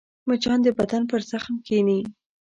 مچان 0.27 0.59
د 0.63 0.67
بدن 0.79 1.01
پر 1.09 1.21
زخم 1.31 1.55
کښېني 1.65 1.99